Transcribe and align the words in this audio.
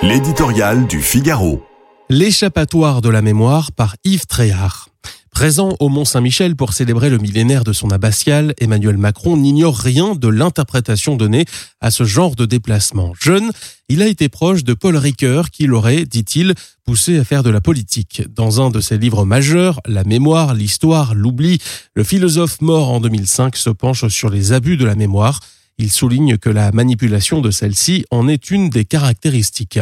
L'éditorial 0.00 0.86
du 0.86 1.02
Figaro. 1.02 1.60
L'échappatoire 2.08 3.02
de 3.02 3.08
la 3.08 3.20
mémoire 3.20 3.72
par 3.72 3.96
Yves 4.04 4.26
Tréhard. 4.26 4.90
Présent 5.32 5.74
au 5.80 5.88
Mont-Saint-Michel 5.88 6.54
pour 6.54 6.72
célébrer 6.72 7.10
le 7.10 7.18
millénaire 7.18 7.64
de 7.64 7.72
son 7.72 7.90
abbatiale, 7.90 8.54
Emmanuel 8.60 8.96
Macron 8.96 9.36
n'ignore 9.36 9.76
rien 9.76 10.14
de 10.14 10.28
l'interprétation 10.28 11.16
donnée 11.16 11.46
à 11.80 11.90
ce 11.90 12.04
genre 12.04 12.36
de 12.36 12.46
déplacement. 12.46 13.12
Jeune, 13.20 13.50
il 13.88 14.00
a 14.00 14.06
été 14.06 14.28
proche 14.28 14.62
de 14.62 14.72
Paul 14.72 14.96
Ricoeur 14.96 15.50
qui 15.50 15.66
l'aurait, 15.66 16.04
dit-il, 16.04 16.54
poussé 16.84 17.18
à 17.18 17.24
faire 17.24 17.42
de 17.42 17.50
la 17.50 17.60
politique. 17.60 18.22
Dans 18.32 18.64
un 18.64 18.70
de 18.70 18.80
ses 18.80 18.98
livres 18.98 19.24
majeurs, 19.24 19.80
La 19.84 20.04
mémoire, 20.04 20.54
l'histoire, 20.54 21.16
l'oubli, 21.16 21.58
le 21.94 22.04
philosophe 22.04 22.60
mort 22.60 22.90
en 22.90 23.00
2005 23.00 23.56
se 23.56 23.70
penche 23.70 24.06
sur 24.06 24.30
les 24.30 24.52
abus 24.52 24.76
de 24.76 24.84
la 24.84 24.94
mémoire. 24.94 25.40
Il 25.78 25.92
souligne 25.92 26.38
que 26.38 26.50
la 26.50 26.72
manipulation 26.72 27.40
de 27.40 27.50
celle-ci 27.50 28.04
en 28.10 28.26
est 28.26 28.50
une 28.50 28.68
des 28.68 28.84
caractéristiques. 28.84 29.78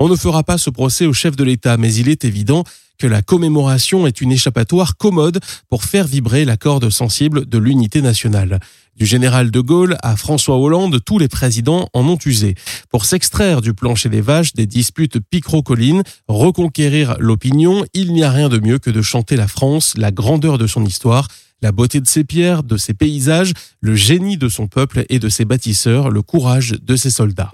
On 0.00 0.08
ne 0.08 0.16
fera 0.16 0.42
pas 0.42 0.58
ce 0.58 0.70
procès 0.70 1.06
au 1.06 1.12
chef 1.12 1.36
de 1.36 1.44
l'État, 1.44 1.76
mais 1.76 1.94
il 1.94 2.08
est 2.08 2.24
évident 2.24 2.64
que 2.98 3.06
la 3.06 3.22
commémoration 3.22 4.06
est 4.06 4.20
une 4.20 4.32
échappatoire 4.32 4.96
commode 4.96 5.40
pour 5.68 5.84
faire 5.84 6.06
vibrer 6.06 6.44
la 6.44 6.56
corde 6.56 6.90
sensible 6.90 7.46
de 7.46 7.58
l'unité 7.58 8.02
nationale. 8.02 8.60
Du 8.96 9.06
général 9.06 9.50
de 9.50 9.60
Gaulle 9.60 9.96
à 10.02 10.14
François 10.14 10.56
Hollande, 10.56 11.00
tous 11.04 11.18
les 11.18 11.26
présidents 11.26 11.88
en 11.92 12.06
ont 12.08 12.18
usé. 12.24 12.54
Pour 12.90 13.04
s'extraire 13.04 13.60
du 13.60 13.74
plancher 13.74 14.08
des 14.08 14.20
vaches 14.20 14.52
des 14.52 14.66
disputes 14.66 15.18
picro-collines, 15.18 16.04
reconquérir 16.28 17.16
l'opinion, 17.18 17.84
il 17.94 18.12
n'y 18.12 18.22
a 18.22 18.30
rien 18.30 18.48
de 18.48 18.60
mieux 18.60 18.78
que 18.78 18.90
de 18.90 19.02
chanter 19.02 19.34
la 19.34 19.48
France, 19.48 19.94
la 19.96 20.12
grandeur 20.12 20.58
de 20.58 20.66
son 20.66 20.84
histoire 20.84 21.28
la 21.62 21.72
beauté 21.72 21.98
de 21.98 22.06
ses 22.06 22.24
pierres, 22.24 22.62
de 22.62 22.76
ses 22.76 22.92
paysages, 22.92 23.54
le 23.80 23.94
génie 23.94 24.36
de 24.36 24.50
son 24.50 24.66
peuple 24.66 25.06
et 25.08 25.18
de 25.18 25.30
ses 25.30 25.46
bâtisseurs, 25.46 26.10
le 26.10 26.20
courage 26.20 26.72
de 26.82 26.94
ses 26.94 27.08
soldats. 27.08 27.50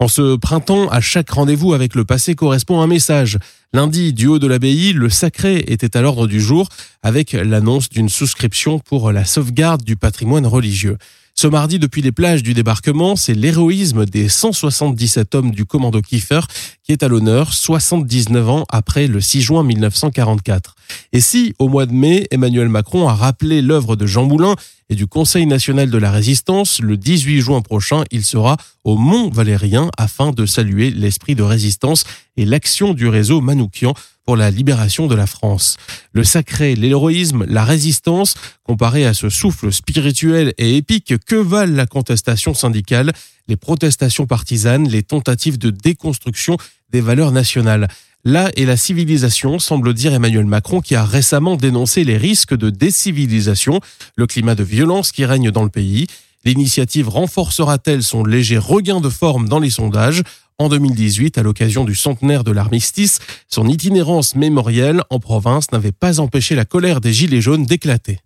En 0.00 0.08
ce 0.08 0.34
printemps, 0.36 0.88
à 0.88 1.00
chaque 1.00 1.30
rendez-vous 1.30 1.72
avec 1.72 1.94
le 1.94 2.04
passé 2.04 2.34
correspond 2.34 2.80
un 2.80 2.88
message. 2.88 3.38
Lundi, 3.72 4.12
du 4.12 4.26
haut 4.26 4.40
de 4.40 4.48
l'abbaye, 4.48 4.92
le 4.92 5.08
sacré 5.08 5.64
était 5.68 5.96
à 5.96 6.02
l'ordre 6.02 6.26
du 6.26 6.40
jour 6.40 6.68
avec 7.02 7.32
l'annonce 7.32 7.88
d'une 7.88 8.08
souscription 8.08 8.80
pour 8.80 9.12
la 9.12 9.24
sauvegarde 9.24 9.84
du 9.84 9.94
patrimoine 9.94 10.46
religieux. 10.46 10.98
Ce 11.36 11.46
mardi, 11.46 11.78
depuis 11.78 12.02
les 12.02 12.12
plages 12.12 12.42
du 12.42 12.54
débarquement, 12.54 13.16
c'est 13.16 13.34
l'héroïsme 13.34 14.04
des 14.04 14.28
177 14.28 15.34
hommes 15.34 15.50
du 15.52 15.64
commando 15.64 16.00
Kiefer 16.00 16.40
qui 16.84 16.92
est 16.92 17.02
à 17.02 17.08
l'honneur 17.08 17.52
79 17.52 18.48
ans 18.48 18.64
après 18.68 19.06
le 19.06 19.20
6 19.20 19.40
juin 19.40 19.64
1944. 19.64 20.76
Et 21.12 21.20
si, 21.20 21.54
au 21.58 21.68
mois 21.68 21.86
de 21.86 21.92
mai, 21.92 22.26
Emmanuel 22.30 22.68
Macron 22.68 23.08
a 23.08 23.14
rappelé 23.14 23.62
l'œuvre 23.62 23.96
de 23.96 24.06
Jean 24.06 24.26
Moulin 24.26 24.54
et 24.90 24.94
du 24.94 25.06
Conseil 25.06 25.46
national 25.46 25.88
de 25.88 25.96
la 25.98 26.10
résistance, 26.10 26.80
le 26.80 26.98
18 26.98 27.40
juin 27.40 27.62
prochain, 27.62 28.04
il 28.10 28.22
sera 28.22 28.58
au 28.84 28.96
Mont 28.96 29.30
Valérien 29.30 29.90
afin 29.96 30.30
de 30.30 30.44
saluer 30.44 30.90
l'esprit 30.90 31.34
de 31.34 31.42
résistance 31.42 32.04
et 32.36 32.44
l'action 32.44 32.92
du 32.92 33.08
réseau 33.08 33.40
Manoukian 33.40 33.94
pour 34.26 34.36
la 34.36 34.50
libération 34.50 35.06
de 35.06 35.14
la 35.14 35.26
France. 35.26 35.76
Le 36.12 36.24
sacré, 36.24 36.74
l'héroïsme, 36.74 37.44
la 37.46 37.64
résistance, 37.64 38.34
comparé 38.62 39.06
à 39.06 39.14
ce 39.14 39.28
souffle 39.28 39.72
spirituel 39.72 40.52
et 40.58 40.76
épique, 40.76 41.14
que 41.26 41.36
valent 41.36 41.76
la 41.76 41.86
contestation 41.86 42.54
syndicale, 42.54 43.12
les 43.48 43.56
protestations 43.56 44.26
partisanes, 44.26 44.88
les 44.88 45.02
tentatives 45.02 45.58
de 45.58 45.70
déconstruction 45.70 46.56
des 46.90 47.00
valeurs 47.00 47.32
nationales 47.32 47.88
Là 48.26 48.50
est 48.56 48.64
la 48.64 48.78
civilisation, 48.78 49.58
semble 49.58 49.92
dire 49.92 50.14
Emmanuel 50.14 50.46
Macron, 50.46 50.80
qui 50.80 50.94
a 50.94 51.04
récemment 51.04 51.56
dénoncé 51.56 52.04
les 52.04 52.16
risques 52.16 52.56
de 52.56 52.70
décivilisation, 52.70 53.80
le 54.16 54.26
climat 54.26 54.54
de 54.54 54.64
violence 54.64 55.12
qui 55.12 55.26
règne 55.26 55.50
dans 55.50 55.62
le 55.62 55.68
pays. 55.68 56.06
L'initiative 56.46 57.10
renforcera-t-elle 57.10 58.02
son 58.02 58.24
léger 58.24 58.56
regain 58.56 59.02
de 59.02 59.10
forme 59.10 59.46
dans 59.46 59.58
les 59.58 59.68
sondages? 59.68 60.22
En 60.56 60.70
2018, 60.70 61.36
à 61.36 61.42
l'occasion 61.42 61.84
du 61.84 61.94
centenaire 61.94 62.44
de 62.44 62.52
l'armistice, 62.52 63.18
son 63.48 63.68
itinérance 63.68 64.36
mémorielle 64.36 65.02
en 65.10 65.18
province 65.18 65.70
n'avait 65.72 65.92
pas 65.92 66.18
empêché 66.18 66.54
la 66.54 66.64
colère 66.64 67.02
des 67.02 67.12
Gilets 67.12 67.42
jaunes 67.42 67.66
d'éclater. 67.66 68.20